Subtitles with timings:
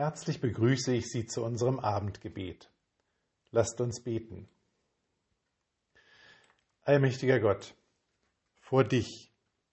[0.00, 2.70] Herzlich begrüße ich Sie zu unserem Abendgebet.
[3.50, 4.48] Lasst uns beten.
[6.80, 7.74] Allmächtiger Gott,
[8.62, 9.30] vor dich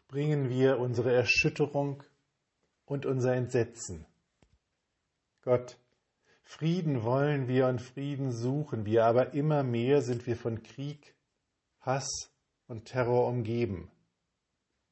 [0.09, 2.03] bringen wir unsere Erschütterung
[2.83, 4.05] und unser Entsetzen.
[5.43, 5.79] Gott,
[6.43, 11.15] Frieden wollen wir und Frieden suchen wir, aber immer mehr sind wir von Krieg,
[11.79, 12.33] Hass
[12.67, 13.89] und Terror umgeben.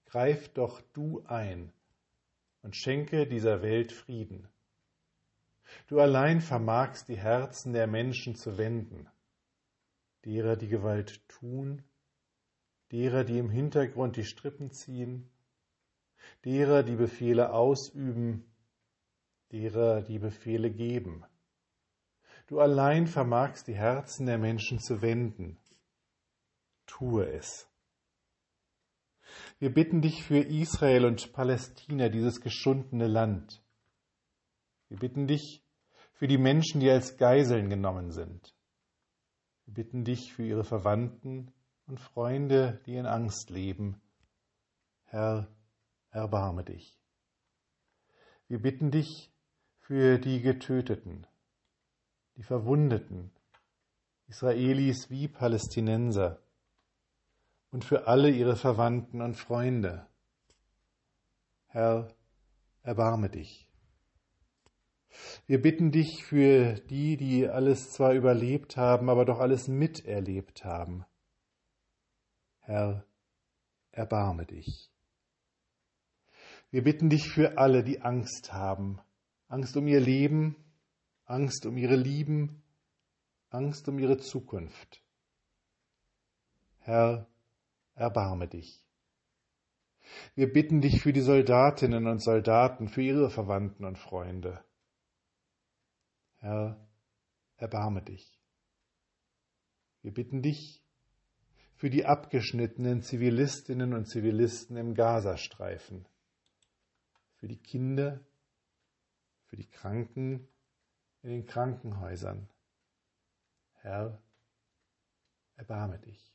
[0.06, 1.74] Greif doch du ein
[2.62, 4.48] und schenke dieser Welt Frieden.
[5.88, 9.08] Du allein vermagst die Herzen der Menschen zu wenden,
[10.24, 11.84] derer, die Gewalt tun,
[12.92, 15.30] derer, die im Hintergrund die Strippen ziehen,
[16.44, 18.46] derer, die Befehle ausüben,
[19.52, 21.24] derer, die Befehle geben.
[22.48, 25.58] Du allein vermagst die Herzen der Menschen zu wenden.
[26.86, 27.68] Tue es.
[29.58, 33.64] Wir bitten dich für Israel und Palästina, dieses geschundene Land.
[34.90, 35.65] Wir bitten dich
[36.16, 38.56] für die Menschen, die als Geiseln genommen sind.
[39.66, 41.52] Wir bitten dich für ihre Verwandten
[41.88, 44.02] und Freunde, die in Angst leben.
[45.04, 45.48] Herr,
[46.12, 46.98] erbarme dich.
[48.48, 49.32] Wir bitten dich
[49.80, 51.28] für die Getöteten,
[52.38, 53.32] die Verwundeten,
[54.28, 56.40] Israelis wie Palästinenser
[57.72, 60.08] und für alle ihre Verwandten und Freunde.
[61.68, 62.08] Herr,
[62.84, 63.65] erbarme dich.
[65.48, 71.06] Wir bitten dich für die, die alles zwar überlebt haben, aber doch alles miterlebt haben.
[72.60, 73.06] Herr,
[73.92, 74.90] erbarme dich.
[76.72, 79.00] Wir bitten dich für alle, die Angst haben,
[79.48, 80.56] Angst um ihr Leben,
[81.26, 82.64] Angst um ihre Lieben,
[83.50, 85.02] Angst um ihre Zukunft.
[86.80, 87.28] Herr,
[87.94, 88.84] erbarme dich.
[90.36, 94.64] Wir bitten dich für die Soldatinnen und Soldaten, für ihre Verwandten und Freunde.
[96.46, 96.78] Herr,
[97.58, 98.40] erbarme dich.
[100.04, 100.84] Wir bitten dich
[101.74, 106.08] für die abgeschnittenen Zivilistinnen und Zivilisten im Gazastreifen,
[107.38, 108.24] für die Kinder,
[109.48, 110.48] für die Kranken
[111.24, 112.48] in den Krankenhäusern.
[113.82, 114.22] Herr,
[115.56, 116.32] erbarme dich.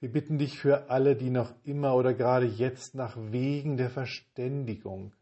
[0.00, 5.14] Wir bitten dich für alle, die noch immer oder gerade jetzt nach Wegen der Verständigung,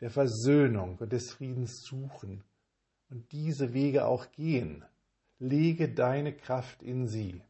[0.00, 2.42] der Versöhnung und des Friedens suchen
[3.10, 4.84] und diese Wege auch gehen.
[5.38, 7.42] Lege deine Kraft in sie.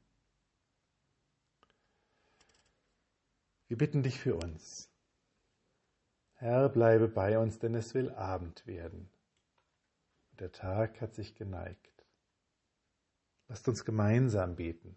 [3.66, 4.90] Wir bitten dich für uns.
[6.34, 9.10] Herr, bleibe bei uns, denn es will Abend werden.
[10.38, 12.04] Der Tag hat sich geneigt.
[13.48, 14.96] Lasst uns gemeinsam beten.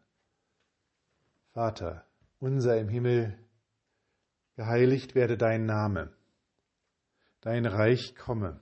[1.54, 2.06] Vater,
[2.40, 3.38] unser im Himmel,
[4.56, 6.14] geheiligt werde dein Name,
[7.42, 8.62] dein Reich komme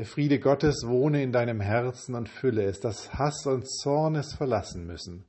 [0.00, 4.32] Der Friede Gottes wohne in deinem Herzen und fülle es, dass Hass und Zorn es
[4.32, 5.28] verlassen müssen.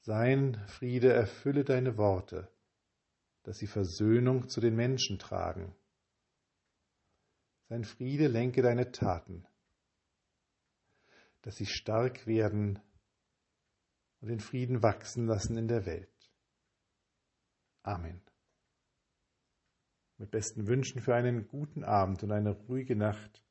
[0.00, 2.50] Sein Friede erfülle deine Worte,
[3.44, 5.72] dass sie Versöhnung zu den Menschen tragen.
[7.68, 9.46] Sein Friede lenke deine Taten,
[11.42, 12.80] dass sie stark werden
[14.20, 16.32] und den Frieden wachsen lassen in der Welt.
[17.84, 18.20] Amen.
[20.20, 23.42] Mit besten Wünschen für einen guten Abend und eine ruhige Nacht,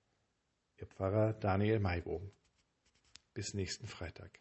[0.78, 2.32] Ihr Pfarrer Daniel Maibogen.
[3.34, 4.40] Bis nächsten Freitag.